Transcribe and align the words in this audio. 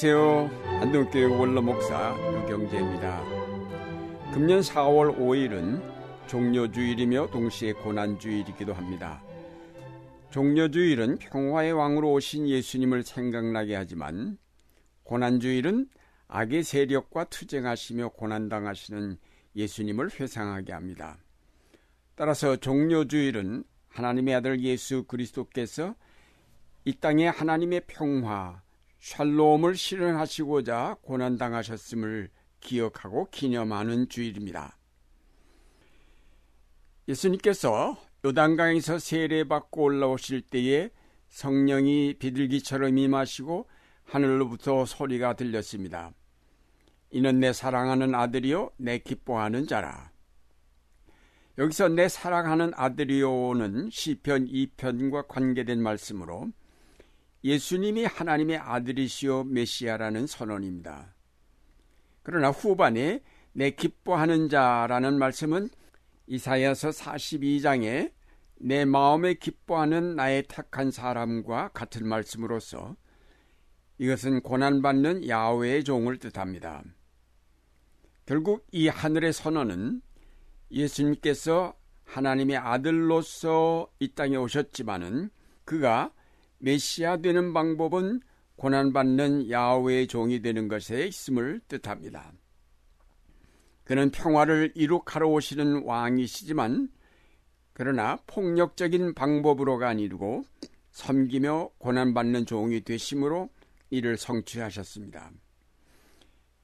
안녕하세요. 0.00 0.80
안동교회 0.80 1.24
원로 1.24 1.60
목사 1.60 2.14
유경재입니다. 2.44 3.20
금년 4.32 4.60
4월 4.60 5.18
5일은 5.18 6.28
종료주일이며 6.28 7.30
동시에 7.32 7.72
고난주일이기도 7.72 8.74
합니다. 8.74 9.20
종료주일은 10.30 11.18
평화의 11.18 11.72
왕으로 11.72 12.12
오신 12.12 12.48
예수님을 12.48 13.02
생각나게 13.02 13.74
하지만 13.74 14.38
고난주일은 15.02 15.88
악의 16.28 16.62
세력과 16.62 17.24
투쟁하시며 17.24 18.10
고난당하시는 18.10 19.18
예수님을 19.56 20.10
회상하게 20.12 20.74
합니다. 20.74 21.18
따라서 22.14 22.54
종료주일은 22.54 23.64
하나님의 23.88 24.36
아들 24.36 24.60
예수 24.60 25.02
그리스도께서 25.08 25.96
이 26.84 26.94
땅에 26.94 27.26
하나님의 27.26 27.82
평화, 27.88 28.62
샬롬을 28.98 29.76
실현하시고자 29.76 30.98
고난당하셨음을 31.02 32.30
기억하고 32.60 33.28
기념하는 33.30 34.08
주일입니다. 34.08 34.76
예수님께서 37.08 37.96
요단강에서 38.24 38.98
세례받고 38.98 39.82
올라오실 39.82 40.42
때에 40.42 40.90
성령이 41.28 42.14
비둘기처럼 42.18 42.98
임하시고 42.98 43.68
하늘로부터 44.04 44.84
소리가 44.84 45.34
들렸습니다. 45.34 46.12
이는 47.10 47.40
내 47.40 47.52
사랑하는 47.52 48.14
아들이요 48.14 48.72
내 48.76 48.98
기뻐하는 48.98 49.66
자라. 49.66 50.10
여기서 51.56 51.88
내 51.88 52.08
사랑하는 52.08 52.72
아들이요는 52.74 53.90
시편 53.90 54.46
2편과 54.46 55.26
관계된 55.26 55.82
말씀으로 55.82 56.50
예수님이 57.44 58.04
하나님의 58.04 58.58
아들이시오 58.58 59.44
메시아라는 59.44 60.26
선언입니다. 60.26 61.14
그러나 62.22 62.50
후반에 62.50 63.22
내 63.52 63.70
기뻐하는 63.70 64.48
자라는 64.48 65.18
말씀은 65.18 65.70
이사야서 66.26 66.90
42장에 66.90 68.12
내 68.60 68.84
마음에 68.84 69.34
기뻐하는 69.34 70.16
나의 70.16 70.44
택한 70.48 70.90
사람과 70.90 71.68
같은 71.68 72.06
말씀으로서 72.06 72.96
이것은 73.98 74.42
고난받는 74.42 75.28
야훼의 75.28 75.84
종을 75.84 76.18
뜻합니다. 76.18 76.82
결국 78.26 78.66
이 78.72 78.88
하늘의 78.88 79.32
선언은 79.32 80.02
예수님께서 80.70 81.74
하나님의 82.04 82.56
아들로서 82.56 83.90
이 83.98 84.08
땅에 84.08 84.36
오셨지만은 84.36 85.30
그가 85.64 86.12
메시아 86.58 87.18
되는 87.18 87.52
방법은 87.52 88.20
고난받는 88.56 89.50
야훼의 89.50 90.08
종이 90.08 90.42
되는 90.42 90.68
것에 90.68 91.06
있음을 91.06 91.60
뜻합니다. 91.68 92.32
그는 93.84 94.10
평화를 94.10 94.72
이룩하러 94.74 95.28
오시는 95.28 95.84
왕이시지만 95.84 96.90
그러나 97.72 98.18
폭력적인 98.26 99.14
방법으로가 99.14 99.88
아니고 99.88 100.44
섬기며 100.90 101.70
고난받는 101.78 102.46
종이 102.46 102.82
되심으로 102.82 103.48
이를 103.90 104.16
성취하셨습니다. 104.16 105.30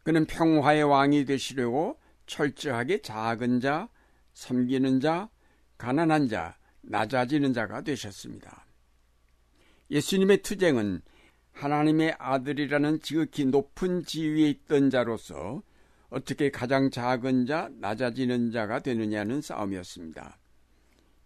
그는 0.03 0.27
평화의 0.27 0.83
왕이 0.83 1.25
되시려고 1.25 1.99
철저하게 2.27 3.01
작은 3.01 3.61
자, 3.61 3.89
섬기는 4.35 5.01
자, 5.01 5.31
가난한 5.79 6.29
자, 6.29 6.57
낮아지는 6.83 7.53
자가 7.53 7.83
되셨습니다. 7.83 8.64
예수님의 9.91 10.43
투쟁은 10.43 11.03
하나님의 11.53 12.17
아들이라는 12.19 13.01
지극히 13.01 13.45
높은 13.45 14.05
지위에 14.05 14.49
있던 14.51 14.91
자로서 14.91 15.63
어떻게 16.11 16.51
가장 16.51 16.91
작은 16.91 17.47
자, 17.47 17.71
낮아지는 17.79 18.51
자가 18.51 18.81
되느냐는 18.81 19.41
싸움이었습니다. 19.41 20.39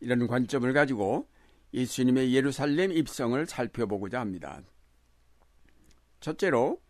이런 0.01 0.27
관점을 0.27 0.71
가지고 0.73 1.29
예수님의 1.75 2.35
예루살렘 2.35 2.93
입성을 2.93 3.45
살펴보고자 3.47 4.21
합니다. 4.21 4.63
첫째로 6.21 6.81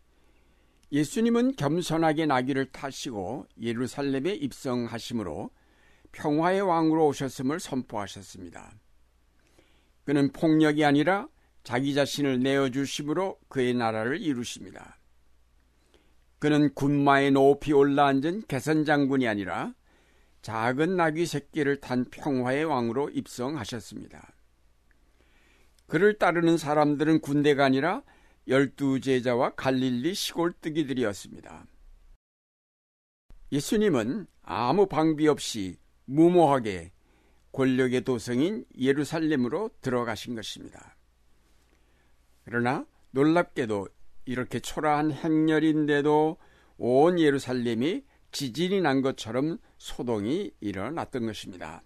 예수님은 0.90 1.56
겸손하게 1.56 2.26
나귀를 2.26 2.66
타시고 2.72 3.46
예루살렘에 3.60 4.34
입성하심으로 4.34 5.50
평화의 6.12 6.62
왕으로 6.62 7.06
오셨음을 7.08 7.60
선포하셨습니다. 7.60 8.72
그는 10.04 10.32
폭력이 10.32 10.84
아니라 10.84 11.28
자기 11.68 11.92
자신을 11.92 12.40
내어주심으로 12.40 13.40
그의 13.48 13.74
나라를 13.74 14.22
이루십니다. 14.22 14.98
그는 16.38 16.72
군마에 16.72 17.28
높이 17.28 17.74
올라앉은 17.74 18.44
개선 18.48 18.86
장군이 18.86 19.28
아니라 19.28 19.74
작은 20.40 20.96
나귀 20.96 21.26
새끼를 21.26 21.76
탄 21.76 22.06
평화의 22.06 22.64
왕으로 22.64 23.10
입성하셨습니다. 23.10 24.32
그를 25.86 26.16
따르는 26.16 26.56
사람들은 26.56 27.20
군대가 27.20 27.66
아니라 27.66 28.02
열두 28.46 29.02
제자와 29.02 29.54
갈릴리 29.54 30.14
시골뜨기들이었습니다. 30.14 31.66
예수님은 33.52 34.26
아무 34.40 34.86
방비 34.86 35.28
없이 35.28 35.76
무모하게 36.06 36.92
권력의 37.52 38.04
도성인 38.04 38.64
예루살렘으로 38.78 39.68
들어가신 39.82 40.34
것입니다. 40.34 40.94
그러나 42.48 42.86
놀랍게도 43.10 43.88
이렇게 44.24 44.58
초라한 44.58 45.12
행렬인데도 45.12 46.38
온 46.78 47.18
예루살렘이 47.18 48.04
지진이 48.32 48.80
난 48.80 49.02
것처럼 49.02 49.58
소동이 49.76 50.52
일어났던 50.60 51.26
것입니다. 51.26 51.82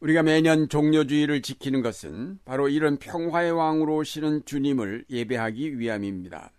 우리가 0.00 0.24
매년 0.24 0.68
종료주의를 0.68 1.42
지키는 1.42 1.80
것은 1.82 2.40
바로 2.44 2.68
이런 2.68 2.96
평화의 2.96 3.52
왕으로 3.52 3.98
오시는 3.98 4.44
주님을 4.46 5.04
예배하기 5.08 5.78
위함입니다. 5.78 6.50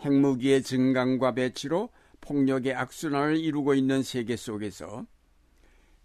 핵무기의 0.00 0.64
증강과 0.64 1.34
배치로 1.34 1.90
폭력의 2.22 2.74
악순환을 2.74 3.36
이루고 3.36 3.74
있는 3.74 4.02
세계 4.02 4.34
속에서 4.34 5.06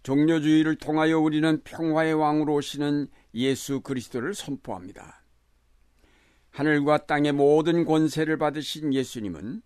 종료주의를 0.03 0.77
통하여 0.77 1.19
우리는 1.19 1.61
평화의 1.63 2.13
왕으로 2.13 2.55
오시는 2.55 3.07
예수 3.35 3.81
그리스도를 3.81 4.33
선포합니다. 4.33 5.23
하늘과 6.49 7.05
땅의 7.05 7.33
모든 7.33 7.85
권세를 7.85 8.37
받으신 8.37 8.93
예수님은 8.93 9.61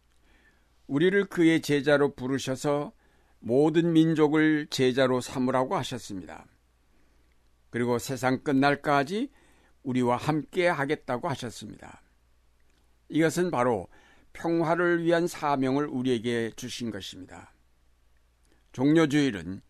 우리를 0.87 1.25
그의 1.25 1.61
제자로 1.61 2.13
부르셔서 2.13 2.93
모든 3.39 3.93
민족을 3.93 4.67
제자로 4.69 5.21
삼으라고 5.21 5.75
하셨습니다. 5.77 6.45
그리고 7.69 7.97
세상 7.97 8.43
끝날까지 8.43 9.29
우리와 9.83 10.17
함께 10.17 10.67
하겠다고 10.67 11.27
하셨습니다. 11.29 12.01
이것은 13.09 13.51
바로 13.51 13.87
평화를 14.33 15.03
위한 15.03 15.27
사명을 15.27 15.87
우리에게 15.87 16.51
주신 16.55 16.91
것입니다. 16.91 17.53
종료주일은 18.73 19.61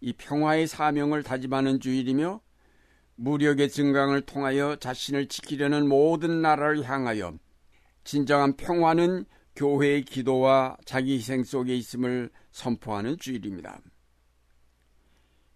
이 0.00 0.12
평화의 0.12 0.66
사명을 0.66 1.22
다짐하는 1.22 1.80
주일이며 1.80 2.40
무력의 3.16 3.68
증강을 3.68 4.22
통하여 4.22 4.76
자신을 4.76 5.26
지키려는 5.26 5.88
모든 5.88 6.40
나라를 6.40 6.88
향하여 6.88 7.34
진정한 8.04 8.56
평화는 8.56 9.24
교회의 9.56 10.04
기도와 10.04 10.76
자기 10.84 11.16
희생 11.16 11.42
속에 11.42 11.76
있음을 11.76 12.30
선포하는 12.52 13.18
주일입니다. 13.18 13.80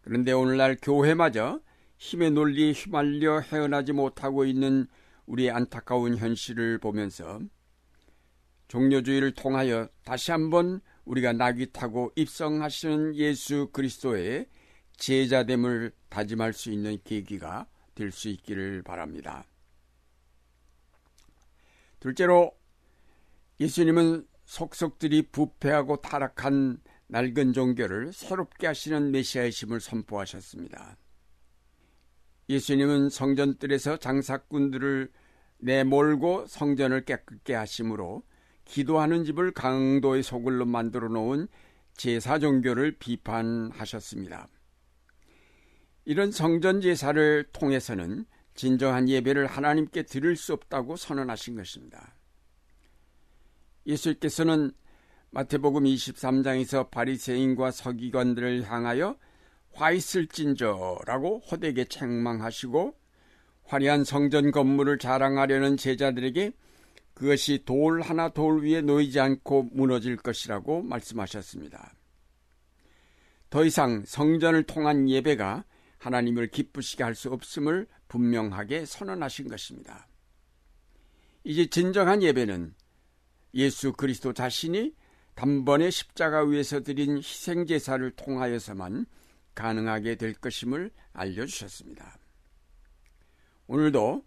그런데 0.00 0.33
오늘날 0.33 0.77
교회마저 0.83 1.61
힘의 1.99 2.33
논리에 2.33 2.73
휘말려 2.73 3.41
헤어나지 3.41 3.93
못하고 3.93 4.45
있는 4.45 4.88
우리의 5.27 5.53
안타까운 5.53 6.17
현실을 6.17 6.79
보면서 6.79 7.41
종료주의를 8.67 9.35
통하여 9.35 9.88
다시 10.05 10.33
한번 10.33 10.81
우리가 11.04 11.32
낙이 11.32 11.72
타고 11.72 12.12
입성하시는 12.16 13.16
예수 13.16 13.69
그리스도의 13.72 14.46
제자됨을 14.96 15.93
다짐할 16.08 16.52
수 16.52 16.70
있는 16.70 16.99
계기가 17.02 17.66
될 17.94 18.10
수 18.12 18.28
있기를 18.28 18.82
바랍니다. 18.82 19.44
둘째로 22.00 22.52
예수님은 23.60 24.26
속속들이 24.44 25.31
부패하고 25.31 26.00
타락한 26.00 26.81
낡은 27.06 27.52
종교를 27.52 28.12
새롭게 28.12 28.66
하시는 28.66 29.10
메시아의심을 29.10 29.81
선포하셨습니다. 29.81 30.96
예수님은 32.49 33.10
성전뜰에서 33.10 33.99
장사꾼들을 33.99 35.12
내몰고 35.58 36.46
성전을 36.46 37.04
깨끗게 37.04 37.54
하심으로 37.54 38.25
기도하는 38.64 39.25
집을 39.25 39.53
강도의 39.53 40.23
소굴로 40.23 40.67
만들어 40.67 41.09
놓은 41.09 41.49
제사 41.97 42.38
종교를 42.38 42.97
비판하셨습니다. 42.99 44.49
이런 46.05 46.32
성전 46.32 46.81
제사를 46.81 47.44
통해서는 47.53 48.25
진정한 48.55 49.09
예배를 49.09 49.47
하나님께 49.47 50.03
드릴 50.03 50.37
수 50.37 50.53
없다고 50.53 50.97
선언하신 50.97 51.56
것입니다. 51.56 52.14
예수께서는 53.87 54.73
마태복음 55.31 55.85
23장에서 55.85 56.91
바리새인과 56.91 57.70
서기관들을 57.70 58.64
향하여 58.64 59.17
화 59.73 59.91
있을진저라고 59.91 61.41
호되게 61.50 61.87
책망하시고 61.87 62.94
화려한 63.64 64.05
성전 64.05 64.50
건물을 64.50 64.99
자랑하려는 64.99 65.79
제자들에게 65.79 66.53
그것이 67.23 67.63
돌 67.65 68.03
하나 68.03 68.31
돌 68.31 68.65
위에 68.65 68.81
놓이지 68.81 69.21
않고 69.21 69.69
무너질 69.71 70.17
것이라고 70.17 70.83
말씀하셨습니다. 70.83 71.95
더 73.49 73.65
이상 73.65 74.03
성전을 74.05 74.65
통한 74.65 75.09
예배가 75.09 75.65
하나님을 75.99 76.49
기쁘시게 76.49 77.05
할 77.05 77.15
수 77.15 77.31
없음을 77.31 77.87
분명하게 78.09 78.87
선언하신 78.87 79.47
것입니다. 79.47 80.09
이제 81.45 81.67
진정한 81.67 82.25
예배는 82.25 82.75
예수 83.55 83.93
그리스도 83.93 84.33
자신이 84.33 84.93
단번에 85.37 85.91
십자가 85.91 86.43
위에서 86.43 86.81
드린 86.81 87.19
희생제사를 87.19 88.11
통하여서만 88.17 89.07
가능하게 89.55 90.17
될 90.17 90.35
것임을 90.35 90.91
알려주셨습니다. 91.13 92.19
오늘도 93.69 94.25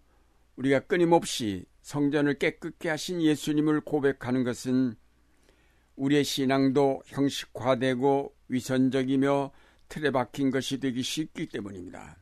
우리가 0.56 0.80
끊임없이 0.80 1.66
성전을 1.86 2.34
깨끗게 2.40 2.88
하신 2.88 3.22
예수님을 3.22 3.80
고백하는 3.82 4.42
것은 4.42 4.96
우리의 5.94 6.24
신앙도 6.24 7.02
형식화되고 7.06 8.34
위선적이며 8.48 9.52
틀에 9.88 10.10
박힌 10.10 10.50
것이 10.50 10.80
되기 10.80 11.02
쉽기 11.02 11.46
때문입니다. 11.46 12.16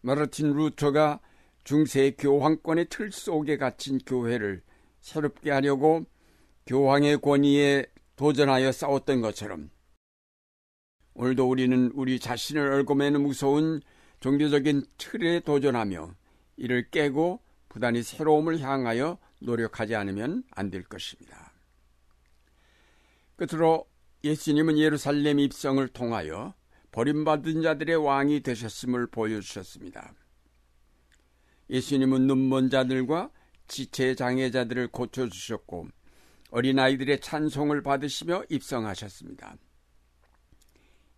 마르틴 0.00 0.52
루터가 0.52 1.20
중세 1.62 2.10
교황권의 2.18 2.88
틀 2.90 3.12
속에 3.12 3.56
갇힌 3.56 3.98
교회를 3.98 4.62
새롭게 4.98 5.52
하려고 5.52 6.04
교황의 6.66 7.20
권위에 7.20 7.86
도전하여 8.16 8.72
싸웠던 8.72 9.20
것처럼 9.20 9.70
오늘도 11.14 11.48
우리는 11.48 11.92
우리 11.94 12.18
자신을 12.18 12.80
얽어매는 12.80 13.22
무서운 13.22 13.80
종교적인 14.18 14.86
틀에 14.98 15.38
도전하며 15.38 16.16
이를 16.56 16.90
깨고 16.90 17.51
부단히 17.72 18.02
새로움을 18.02 18.60
향하여 18.60 19.16
노력하지 19.40 19.94
않으면 19.94 20.44
안 20.50 20.70
될 20.70 20.84
것입니다. 20.84 21.54
끝으로 23.36 23.88
예수님은 24.22 24.78
예루살렘 24.78 25.38
입성을 25.38 25.88
통하여 25.88 26.52
버림받은 26.90 27.62
자들의 27.62 27.96
왕이 27.96 28.42
되셨음을 28.42 29.06
보여주셨습니다. 29.06 30.12
예수님은 31.70 32.26
눈먼 32.26 32.68
자들과 32.68 33.30
지체 33.68 34.16
장애자들을 34.16 34.88
고쳐주셨고 34.88 35.88
어린아이들의 36.50 37.20
찬송을 37.20 37.82
받으시며 37.82 38.44
입성하셨습니다. 38.50 39.56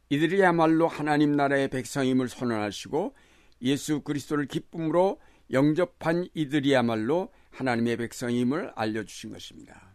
이들이야말로 0.09 0.87
하나님 0.87 1.33
나라의 1.33 1.67
백성임을 1.67 2.29
선언하시고 2.29 3.17
예수 3.63 4.03
그리스도를 4.03 4.47
기쁨으로 4.47 5.21
영접한 5.51 6.29
이들이야말로 6.35 7.33
하나님의 7.51 7.97
백성임을 7.97 8.73
알려주신 8.75 9.33
것입니다. 9.33 9.95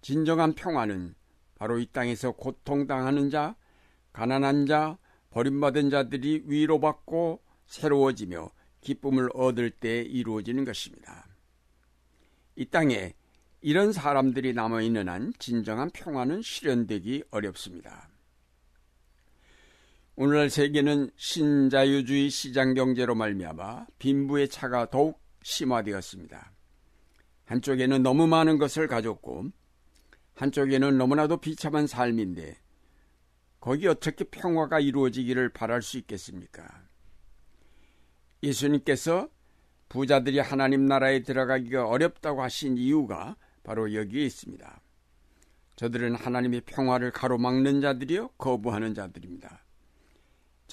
진정한 0.00 0.54
평화는 0.54 1.14
바로 1.54 1.78
이 1.78 1.86
땅에서 1.86 2.32
고통당하는 2.32 3.30
자, 3.30 3.56
가난한 4.12 4.66
자, 4.66 4.98
버림받은 5.30 5.90
자들이 5.90 6.42
위로받고 6.46 7.42
새로워지며 7.66 8.50
기쁨을 8.80 9.30
얻을 9.34 9.70
때 9.70 10.02
이루어지는 10.02 10.64
것입니다. 10.64 11.26
이 12.56 12.66
땅에 12.66 13.14
이런 13.60 13.92
사람들이 13.92 14.52
남아있는 14.52 15.08
한 15.08 15.32
진정한 15.38 15.90
평화는 15.90 16.42
실현되기 16.42 17.24
어렵습니다. 17.30 18.13
오늘날 20.16 20.48
세계는 20.48 21.10
신자유주의 21.16 22.30
시장 22.30 22.74
경제로 22.74 23.16
말미암아 23.16 23.86
빈부의 23.98 24.48
차가 24.48 24.88
더욱 24.88 25.20
심화되었습니다. 25.42 26.52
한쪽에는 27.46 28.00
너무 28.04 28.28
많은 28.28 28.58
것을 28.58 28.86
가졌고 28.86 29.46
한쪽에는 30.34 30.96
너무나도 30.98 31.38
비참한 31.38 31.88
삶인데 31.88 32.56
거기 33.58 33.88
어떻게 33.88 34.22
평화가 34.22 34.78
이루어지기를 34.78 35.48
바랄 35.48 35.82
수 35.82 35.98
있겠습니까? 35.98 36.84
예수님께서 38.44 39.28
부자들이 39.88 40.38
하나님 40.38 40.86
나라에 40.86 41.24
들어가기가 41.24 41.88
어렵다고 41.88 42.40
하신 42.40 42.78
이유가 42.78 43.36
바로 43.64 43.92
여기에 43.92 44.24
있습니다. 44.26 44.80
저들은 45.74 46.14
하나님의 46.14 46.60
평화를 46.60 47.10
가로막는 47.10 47.80
자들이요 47.80 48.28
거부하는 48.38 48.94
자들입니다. 48.94 49.63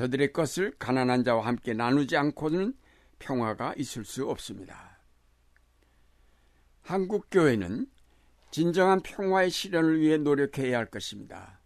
저들의 0.02 0.34
것을 0.34 0.74
가난한 0.80 1.24
자와 1.24 1.46
함께 1.46 1.76
나누지 1.76 2.18
않고는 2.18 2.74
평화가 3.20 3.76
있을 3.78 4.04
수 4.04 4.28
없습니다. 4.28 5.00
한국 6.82 7.28
교회는 7.30 7.86
진정한 8.50 9.02
평화의 9.02 9.52
실현을 9.52 10.00
위해 10.00 10.18
노력해야 10.18 10.80
할 10.80 10.88
것입니다. 10.88 11.60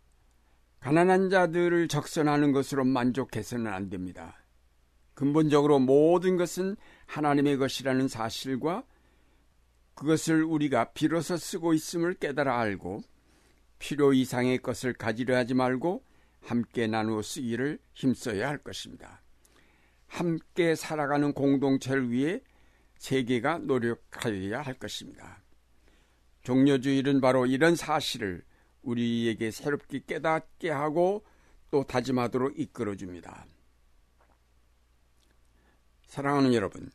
가난한 0.81 1.29
자들을 1.29 1.87
적선하는 1.87 2.51
것으로 2.51 2.83
만족해서는 2.83 3.71
안 3.71 3.89
됩니다. 3.89 4.43
근본적으로 5.13 5.79
모든 5.79 6.35
것은 6.35 6.75
하나님의 7.05 7.55
것이라는 7.55 8.09
사실과 8.09 8.83
그것을 9.93 10.43
우리가 10.43 10.91
비로소 10.91 11.37
쓰고 11.37 11.73
있음을 11.73 12.15
깨달아 12.15 12.59
알고 12.59 13.01
필요 13.79 14.11
이상의 14.11 14.57
것을 14.57 14.91
가지려 14.91 15.37
하지 15.37 15.53
말고 15.53 16.03
함께 16.45 16.87
나누어 16.87 17.21
쓰기를 17.21 17.79
힘써야 17.93 18.47
할 18.47 18.59
것입니다. 18.59 19.21
함께 20.07 20.75
살아가는 20.75 21.33
공동체를 21.33 22.11
위해 22.11 22.41
세계가 22.97 23.59
노력하여야 23.59 24.61
할 24.61 24.75
것입니다. 24.75 25.43
종료주의는 26.43 27.19
바로 27.19 27.45
이런 27.45 27.75
사실을 27.75 28.43
우리에게 28.83 29.49
새롭게 29.49 30.03
깨닫게 30.05 30.69
하고 30.69 31.25
또 31.71 31.83
다짐하도록 31.83 32.57
이끌어 32.59 32.95
줍니다. 32.95 33.45
사랑하는 36.05 36.53
여러분, 36.53 36.91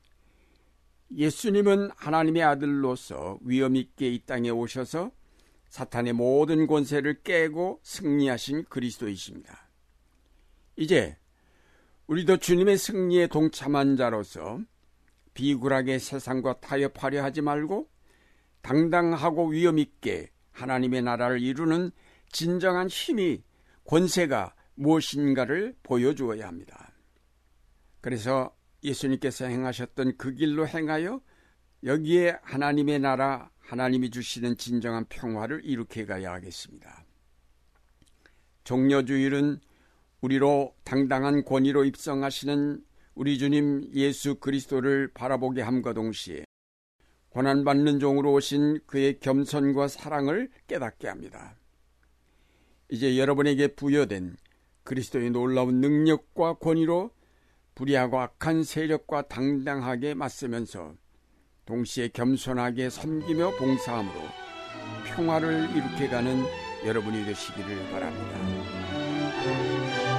예수님은 1.11 1.91
하나님의 1.97 2.45
아들로서 2.45 3.39
위엄 3.43 3.75
있게 3.75 4.09
이 4.09 4.21
땅에 4.25 4.51
오셔서 4.51 5.11
사탄의 5.71 6.13
모든 6.13 6.67
권세를 6.67 7.23
깨고 7.23 7.81
승리하신 7.83 8.65
그리스도이십니다. 8.69 9.71
이제 10.77 11.17
우리도 12.09 12.39
주님의 12.39 12.77
승리에 12.77 13.29
동참한 13.29 13.97
자로서 13.97 14.61
비굴하게 15.33 16.01
세상과 16.01 16.61
타협하려 16.61 17.23
하지 17.23 17.41
말고 17.41 17.89
당당하고 18.63 19.47
위엄있게 19.49 20.31
하나님의 20.51 21.03
나라를 21.03 21.41
이루는 21.41 21.93
진정한 22.33 22.89
힘이 22.89 23.45
권세가 23.85 24.55
무엇인가를 24.75 25.77
보여주어야 25.85 26.49
합니다. 26.49 26.93
그래서 28.01 28.55
예수님께서 28.83 29.45
행하셨던 29.47 30.17
그 30.17 30.33
길로 30.33 30.67
행하여 30.67 31.21
여기에 31.85 32.39
하나님의 32.43 32.99
나라, 32.99 33.51
하나님이 33.71 34.11
주시는 34.11 34.57
진정한 34.57 35.05
평화를 35.09 35.61
이룩해 35.65 36.05
가야 36.05 36.33
하겠습니다. 36.33 37.05
종려주일은 38.65 39.61
우리로 40.23 40.75
당당한 40.83 41.45
권위로 41.45 41.85
입성하시는 41.85 42.85
우리 43.15 43.39
주님 43.39 43.89
예수 43.95 44.35
그리스도를 44.41 45.13
바라보게 45.15 45.63
함과 45.63 45.93
동시에 45.93 46.45
고난받는 47.29 48.01
종으로 48.01 48.33
오신 48.33 48.81
그의 48.89 49.21
겸손과 49.21 49.87
사랑을 49.87 50.51
깨닫게 50.67 51.07
합니다. 51.07 51.57
이제 52.89 53.17
여러분에게 53.17 53.69
부여된 53.69 54.37
그리스도의 54.83 55.31
놀라운 55.31 55.81
능력과 55.81 56.55
권위로 56.55 57.13
불의하고 57.77 58.19
악한 58.19 58.65
세력과 58.65 59.29
당당하게 59.29 60.15
맞서면서 60.15 60.97
동시에 61.71 62.09
겸손하게 62.09 62.91
섬기며 62.91 63.53
봉사함으로 63.57 64.21
평화를 65.07 65.71
이룩해 65.71 66.09
가는 66.09 66.45
여러분이 66.85 67.25
되시기를 67.25 67.93
바랍니다. 67.93 70.10